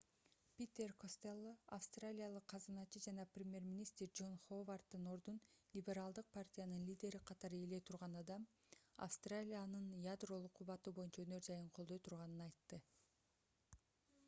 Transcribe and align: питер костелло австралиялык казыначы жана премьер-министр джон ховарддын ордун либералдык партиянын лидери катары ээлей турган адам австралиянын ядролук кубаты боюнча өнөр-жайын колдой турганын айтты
питер 0.59 0.91
костелло 1.01 1.49
австралиялык 1.75 2.45
казыначы 2.53 3.01
жана 3.05 3.25
премьер-министр 3.35 4.07
джон 4.19 4.31
ховарддын 4.45 5.03
ордун 5.11 5.35
либералдык 5.75 6.31
партиянын 6.37 6.87
лидери 6.89 7.21
катары 7.31 7.59
ээлей 7.65 7.83
турган 7.91 8.15
адам 8.23 8.47
австралиянын 9.09 9.91
ядролук 10.15 10.55
кубаты 10.61 10.95
боюнча 11.01 11.27
өнөр-жайын 11.27 11.69
колдой 11.79 12.01
турганын 12.09 12.41
айтты 12.49 12.81